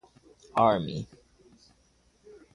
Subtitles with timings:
[0.57, 1.07] Army.